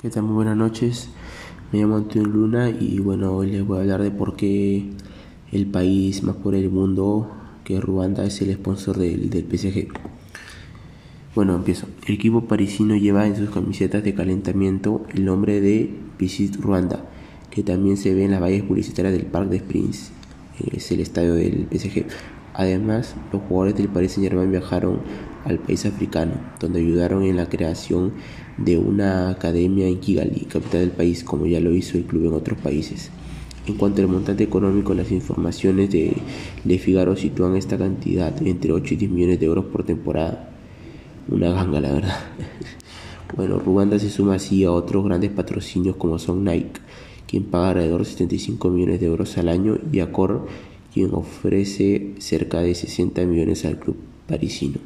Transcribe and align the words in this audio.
¿Qué 0.00 0.08
tal? 0.08 0.22
Muy 0.22 0.32
buenas 0.32 0.56
noches. 0.56 1.10
Me 1.70 1.78
llamo 1.78 1.98
Antonio 1.98 2.26
Luna 2.26 2.70
y 2.70 3.00
bueno, 3.00 3.36
hoy 3.36 3.50
les 3.50 3.66
voy 3.66 3.76
a 3.76 3.80
hablar 3.82 4.02
de 4.02 4.10
por 4.10 4.34
qué 4.34 4.88
el 5.52 5.66
país 5.66 6.22
más 6.22 6.36
por 6.36 6.54
el 6.54 6.70
mundo, 6.70 7.30
que 7.64 7.78
Ruanda, 7.82 8.24
es 8.24 8.40
el 8.40 8.50
sponsor 8.54 8.96
del, 8.96 9.28
del 9.28 9.44
PSG. 9.44 9.88
Bueno, 11.34 11.54
empiezo. 11.54 11.86
El 12.06 12.14
equipo 12.14 12.46
parisino 12.46 12.96
lleva 12.96 13.26
en 13.26 13.36
sus 13.36 13.50
camisetas 13.50 14.02
de 14.02 14.14
calentamiento 14.14 15.04
el 15.12 15.26
nombre 15.26 15.60
de 15.60 15.94
Visit 16.18 16.56
Ruanda, 16.56 17.04
que 17.50 17.62
también 17.62 17.98
se 17.98 18.14
ve 18.14 18.24
en 18.24 18.30
las 18.30 18.40
vallas 18.40 18.62
publicitarias 18.62 19.12
del 19.12 19.26
Parc 19.26 19.50
des 19.50 19.60
Princes, 19.60 20.12
es 20.72 20.90
el 20.92 21.00
estadio 21.00 21.34
del 21.34 21.66
PSG. 21.70 22.06
Además, 22.60 23.14
los 23.32 23.40
jugadores 23.48 23.74
del 23.74 23.88
Paris 23.88 24.12
Saint-Germain 24.12 24.50
viajaron 24.50 25.00
al 25.46 25.58
país 25.60 25.86
africano, 25.86 26.32
donde 26.60 26.80
ayudaron 26.80 27.22
en 27.22 27.38
la 27.38 27.48
creación 27.48 28.12
de 28.58 28.76
una 28.76 29.30
academia 29.30 29.86
en 29.88 29.98
Kigali, 29.98 30.40
capital 30.40 30.80
del 30.80 30.90
país, 30.90 31.24
como 31.24 31.46
ya 31.46 31.58
lo 31.58 31.72
hizo 31.72 31.96
el 31.96 32.04
club 32.04 32.26
en 32.26 32.34
otros 32.34 32.58
países. 32.58 33.10
En 33.66 33.76
cuanto 33.76 34.02
al 34.02 34.08
montante 34.08 34.44
económico, 34.44 34.92
las 34.92 35.10
informaciones 35.10 35.90
de 35.90 36.12
Le 36.66 36.78
Figaro 36.78 37.16
sitúan 37.16 37.56
esta 37.56 37.78
cantidad 37.78 38.30
entre 38.46 38.72
8 38.72 38.92
y 38.92 38.96
10 38.98 39.10
millones 39.10 39.40
de 39.40 39.46
euros 39.46 39.64
por 39.64 39.84
temporada. 39.84 40.50
Una 41.30 41.52
ganga, 41.52 41.80
la 41.80 41.92
verdad. 41.92 42.18
Bueno, 43.36 43.60
Ruanda 43.60 43.96
se 44.00 44.10
suma 44.10 44.34
así 44.34 44.64
a 44.64 44.72
otros 44.72 45.04
grandes 45.04 45.30
patrocinios 45.30 45.94
como 45.94 46.18
son 46.18 46.42
Nike, 46.42 46.80
quien 47.28 47.44
paga 47.44 47.68
alrededor 47.68 48.00
de 48.00 48.06
75 48.06 48.70
millones 48.70 48.98
de 48.98 49.06
euros 49.06 49.38
al 49.38 49.48
año, 49.48 49.78
y 49.92 50.00
Accor, 50.00 50.48
quien 50.92 51.14
ofrece 51.14 52.14
cerca 52.18 52.60
de 52.60 52.74
60 52.74 53.24
millones 53.26 53.64
al 53.64 53.78
club 53.78 53.96
parisino. 54.26 54.78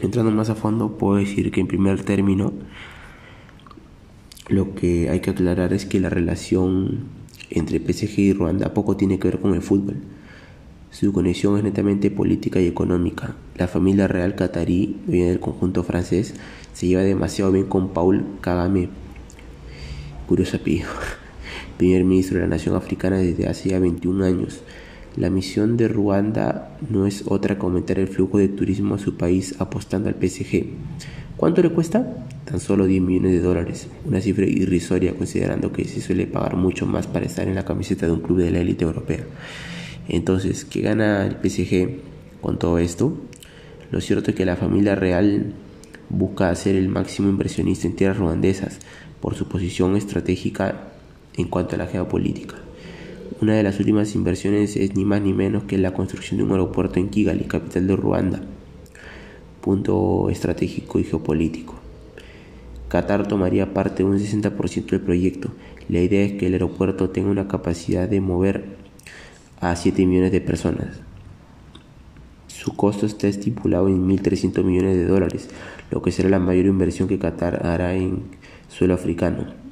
Entrando 0.00 0.30
más 0.30 0.50
a 0.50 0.54
fondo, 0.54 0.96
puedo 0.96 1.16
decir 1.16 1.50
que 1.50 1.60
en 1.60 1.66
primer 1.66 2.02
término, 2.04 2.52
lo 4.48 4.74
que 4.74 5.10
hay 5.10 5.20
que 5.20 5.30
aclarar 5.30 5.72
es 5.72 5.84
que 5.84 6.00
la 6.00 6.08
relación 6.08 7.04
entre 7.50 7.78
PSG 7.78 8.18
y 8.18 8.32
Ruanda 8.32 8.72
poco 8.74 8.96
tiene 8.96 9.18
que 9.18 9.28
ver 9.28 9.40
con 9.40 9.54
el 9.54 9.62
fútbol. 9.62 9.96
Su 10.90 11.12
conexión 11.12 11.56
es 11.56 11.64
netamente 11.64 12.10
política 12.10 12.60
y 12.60 12.66
económica. 12.66 13.36
La 13.56 13.68
familia 13.68 14.08
real 14.08 14.34
catarí, 14.34 14.96
dueña 15.06 15.26
del 15.26 15.38
conjunto 15.38 15.84
francés, 15.84 16.34
se 16.72 16.88
lleva 16.88 17.02
demasiado 17.02 17.52
bien 17.52 17.66
con 17.66 17.90
Paul 17.90 18.24
Kagame, 18.40 18.88
curioso 20.26 20.56
apellido, 20.56 20.88
primer 21.80 22.04
ministro 22.04 22.36
de 22.36 22.42
la 22.42 22.48
nación 22.50 22.76
africana 22.76 23.16
desde 23.16 23.48
hace 23.48 23.70
ya 23.70 23.78
21 23.78 24.22
años. 24.22 24.60
La 25.16 25.30
misión 25.30 25.78
de 25.78 25.88
Ruanda 25.88 26.76
no 26.90 27.06
es 27.06 27.24
otra 27.26 27.56
que 27.56 27.62
aumentar 27.62 27.98
el 27.98 28.06
flujo 28.06 28.36
de 28.36 28.48
turismo 28.48 28.96
a 28.96 28.98
su 28.98 29.16
país 29.16 29.54
apostando 29.58 30.10
al 30.10 30.14
PSG. 30.14 30.66
¿Cuánto 31.38 31.62
le 31.62 31.70
cuesta? 31.70 32.26
Tan 32.44 32.60
solo 32.60 32.86
10 32.86 33.00
millones 33.00 33.32
de 33.32 33.40
dólares, 33.40 33.88
una 34.04 34.20
cifra 34.20 34.44
irrisoria 34.44 35.14
considerando 35.14 35.72
que 35.72 35.86
se 35.86 36.02
suele 36.02 36.26
pagar 36.26 36.54
mucho 36.54 36.84
más 36.84 37.06
para 37.06 37.24
estar 37.24 37.48
en 37.48 37.54
la 37.54 37.64
camiseta 37.64 38.04
de 38.04 38.12
un 38.12 38.20
club 38.20 38.40
de 38.40 38.50
la 38.50 38.58
élite 38.58 38.84
europea. 38.84 39.24
Entonces, 40.06 40.66
¿qué 40.66 40.82
gana 40.82 41.24
el 41.24 41.36
PSG 41.42 42.42
con 42.42 42.58
todo 42.58 42.78
esto? 42.78 43.16
Lo 43.90 44.02
cierto 44.02 44.32
es 44.32 44.36
que 44.36 44.44
la 44.44 44.56
familia 44.56 44.96
real 44.96 45.54
busca 46.10 46.54
ser 46.56 46.76
el 46.76 46.90
máximo 46.90 47.30
inversionista 47.30 47.86
en 47.86 47.96
tierras 47.96 48.18
ruandesas 48.18 48.80
por 49.22 49.34
su 49.34 49.48
posición 49.48 49.96
estratégica 49.96 50.89
en 51.36 51.48
cuanto 51.48 51.74
a 51.74 51.78
la 51.78 51.86
geopolítica. 51.86 52.56
Una 53.40 53.54
de 53.54 53.62
las 53.62 53.78
últimas 53.78 54.14
inversiones 54.14 54.76
es 54.76 54.94
ni 54.94 55.04
más 55.04 55.22
ni 55.22 55.32
menos 55.32 55.64
que 55.64 55.78
la 55.78 55.94
construcción 55.94 56.38
de 56.38 56.44
un 56.44 56.50
aeropuerto 56.50 56.98
en 56.98 57.08
Kigali, 57.08 57.44
capital 57.44 57.86
de 57.86 57.96
Ruanda, 57.96 58.42
punto 59.60 60.28
estratégico 60.30 60.98
y 60.98 61.04
geopolítico. 61.04 61.74
Qatar 62.88 63.28
tomaría 63.28 63.72
parte 63.72 64.02
de 64.02 64.10
un 64.10 64.18
60% 64.18 64.86
del 64.86 65.00
proyecto. 65.00 65.52
La 65.88 66.00
idea 66.00 66.24
es 66.24 66.32
que 66.32 66.48
el 66.48 66.54
aeropuerto 66.54 67.10
tenga 67.10 67.30
una 67.30 67.46
capacidad 67.46 68.08
de 68.08 68.20
mover 68.20 68.64
a 69.60 69.76
7 69.76 70.04
millones 70.06 70.32
de 70.32 70.40
personas. 70.40 71.00
Su 72.48 72.76
costo 72.76 73.06
está 73.06 73.28
estipulado 73.28 73.88
en 73.88 74.08
1.300 74.08 74.64
millones 74.64 74.96
de 74.96 75.06
dólares, 75.06 75.48
lo 75.90 76.02
que 76.02 76.12
será 76.12 76.28
la 76.28 76.40
mayor 76.40 76.66
inversión 76.66 77.08
que 77.08 77.18
Qatar 77.18 77.64
hará 77.64 77.94
en 77.94 78.24
suelo 78.68 78.94
africano. 78.94 79.69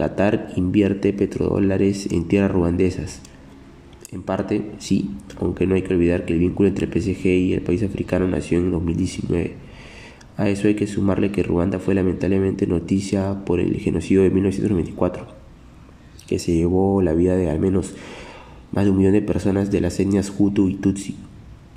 Qatar 0.00 0.54
invierte 0.56 1.12
petrodólares 1.12 2.10
en 2.10 2.26
tierras 2.26 2.50
ruandesas. 2.50 3.20
En 4.10 4.22
parte, 4.22 4.70
sí, 4.78 5.10
aunque 5.38 5.66
no 5.66 5.74
hay 5.74 5.82
que 5.82 5.92
olvidar 5.92 6.24
que 6.24 6.32
el 6.32 6.38
vínculo 6.38 6.70
entre 6.70 6.86
PSG 6.86 7.26
y 7.26 7.52
el 7.52 7.60
país 7.60 7.82
africano 7.82 8.26
nació 8.26 8.60
en 8.60 8.70
2019. 8.70 9.56
A 10.38 10.48
eso 10.48 10.68
hay 10.68 10.74
que 10.74 10.86
sumarle 10.86 11.32
que 11.32 11.42
Ruanda 11.42 11.78
fue 11.78 11.94
lamentablemente 11.94 12.66
noticia 12.66 13.44
por 13.44 13.60
el 13.60 13.76
genocidio 13.76 14.22
de 14.22 14.30
1994, 14.30 15.26
que 16.26 16.38
se 16.38 16.54
llevó 16.54 17.02
la 17.02 17.12
vida 17.12 17.36
de 17.36 17.50
al 17.50 17.60
menos 17.60 17.94
más 18.72 18.86
de 18.86 18.92
un 18.92 18.96
millón 18.96 19.12
de 19.12 19.20
personas 19.20 19.70
de 19.70 19.82
las 19.82 20.00
etnias 20.00 20.32
Hutu 20.38 20.70
y 20.70 20.76
Tutsi. 20.76 21.16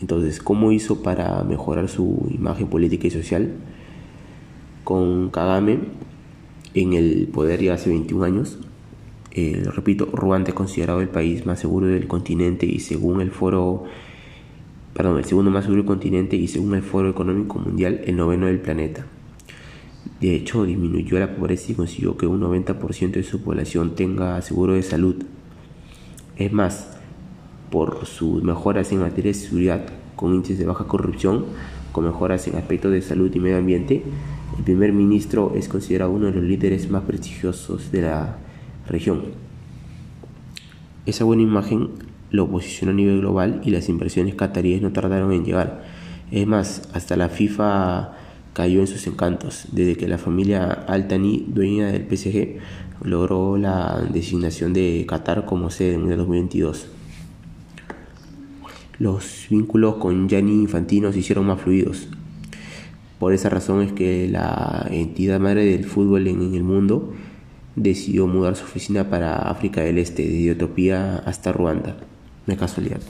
Entonces, 0.00 0.40
¿cómo 0.40 0.72
hizo 0.72 1.02
para 1.02 1.44
mejorar 1.44 1.90
su 1.90 2.30
imagen 2.30 2.68
política 2.68 3.08
y 3.08 3.10
social? 3.10 3.52
Con 4.84 5.28
Kagame 5.28 5.80
en 6.76 6.92
el 6.92 7.28
poder 7.32 7.62
ya 7.62 7.74
hace 7.74 7.88
21 7.88 8.24
años. 8.24 8.58
Eh, 9.32 9.64
repito, 9.74 10.06
Ruanda 10.12 10.50
es 10.50 10.54
considerado 10.54 11.00
el 11.00 11.08
país 11.08 11.46
más 11.46 11.58
seguro 11.58 11.86
del 11.86 12.06
continente 12.06 12.66
y 12.66 12.80
según 12.80 13.20
el 13.20 13.30
foro, 13.30 13.84
perdón, 14.94 15.18
el 15.18 15.24
segundo 15.24 15.50
más 15.50 15.64
seguro 15.64 15.82
del 15.82 15.86
continente 15.86 16.36
y 16.36 16.48
según 16.48 16.74
el 16.74 16.82
Foro 16.82 17.08
Económico 17.10 17.58
Mundial, 17.58 18.02
el 18.04 18.16
noveno 18.16 18.46
del 18.46 18.60
planeta. 18.60 19.06
De 20.20 20.34
hecho, 20.34 20.64
disminuyó 20.64 21.18
la 21.18 21.34
pobreza 21.34 21.72
y 21.72 21.74
consiguió 21.74 22.16
que 22.16 22.26
un 22.26 22.40
90% 22.40 23.12
de 23.12 23.22
su 23.22 23.42
población 23.42 23.94
tenga 23.94 24.40
seguro 24.42 24.74
de 24.74 24.82
salud. 24.82 25.16
Es 26.36 26.52
más, 26.52 26.96
por 27.70 28.06
sus 28.06 28.42
mejoras 28.42 28.92
en 28.92 29.00
materia 29.00 29.32
de 29.32 29.38
seguridad, 29.38 29.86
con 30.14 30.34
índices 30.34 30.58
de 30.58 30.66
baja 30.66 30.86
corrupción, 30.86 31.46
con 31.92 32.04
mejoras 32.04 32.46
en 32.48 32.56
aspectos 32.56 32.92
de 32.92 33.02
salud 33.02 33.30
y 33.34 33.40
medio 33.40 33.58
ambiente, 33.58 34.02
el 34.58 34.64
primer 34.64 34.92
ministro 34.92 35.52
es 35.54 35.68
considerado 35.68 36.10
uno 36.10 36.26
de 36.26 36.32
los 36.32 36.44
líderes 36.44 36.90
más 36.90 37.02
prestigiosos 37.02 37.92
de 37.92 38.02
la 38.02 38.36
región. 38.88 39.22
Esa 41.04 41.24
buena 41.24 41.42
imagen 41.42 41.90
lo 42.30 42.48
posicionó 42.48 42.92
a 42.92 42.94
nivel 42.94 43.20
global 43.20 43.60
y 43.64 43.70
las 43.70 43.88
inversiones 43.88 44.34
cataríes 44.34 44.82
no 44.82 44.92
tardaron 44.92 45.32
en 45.32 45.44
llegar. 45.44 45.84
Es 46.30 46.46
más, 46.46 46.88
hasta 46.92 47.16
la 47.16 47.28
FIFA 47.28 48.12
cayó 48.52 48.80
en 48.80 48.86
sus 48.86 49.06
encantos, 49.06 49.66
desde 49.72 49.96
que 49.96 50.08
la 50.08 50.18
familia 50.18 50.70
Altani, 50.72 51.44
dueña 51.46 51.88
del 51.88 52.06
PSG, 52.06 52.58
logró 53.02 53.58
la 53.58 54.02
designación 54.10 54.72
de 54.72 55.04
Qatar 55.06 55.44
como 55.44 55.70
sede 55.70 55.94
en 55.94 56.10
el 56.10 56.16
2022. 56.16 56.88
Los 58.98 59.46
vínculos 59.50 59.96
con 59.96 60.28
Gianni 60.28 60.54
Infantino 60.54 61.12
se 61.12 61.18
hicieron 61.18 61.46
más 61.46 61.60
fluidos. 61.60 62.08
Por 63.18 63.32
esa 63.32 63.48
razón 63.48 63.82
es 63.82 63.92
que 63.92 64.28
la 64.28 64.86
entidad 64.90 65.40
madre 65.40 65.64
del 65.64 65.84
fútbol 65.84 66.26
en 66.28 66.54
el 66.54 66.62
mundo 66.62 67.14
decidió 67.74 68.26
mudar 68.26 68.56
su 68.56 68.64
oficina 68.64 69.08
para 69.08 69.36
África 69.36 69.82
del 69.82 69.98
Este, 69.98 70.22
desde 70.22 70.50
Etiopía 70.50 71.16
hasta 71.24 71.52
Ruanda. 71.52 71.96
Una 72.46 72.56
casualidad. 72.56 73.00